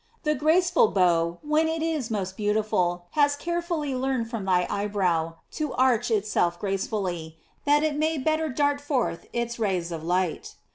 [0.23, 5.75] The graceful bow, when it is most beautiful, has carefully learned from thy eyebrow to
[5.75, 10.55] arch itself gracefully, that it may better dart forth its rays of light.